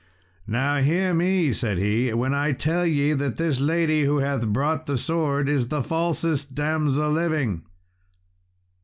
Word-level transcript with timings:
"Now 0.47 0.77
hear 0.81 1.13
me," 1.13 1.53
said 1.53 1.77
he, 1.77 2.11
"when 2.11 2.33
I 2.33 2.53
tell 2.53 2.87
ye 2.87 3.13
that 3.13 3.35
this 3.35 3.59
lady 3.59 4.05
who 4.05 4.17
hath 4.17 4.47
brought 4.47 4.87
the 4.87 4.97
sword 4.97 5.47
is 5.47 5.67
the 5.67 5.83
falsest 5.83 6.55
damsel 6.55 7.11
living." 7.11 7.61